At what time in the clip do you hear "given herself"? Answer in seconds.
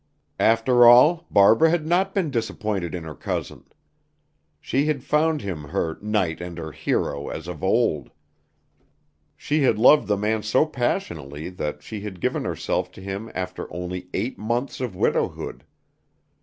12.19-12.89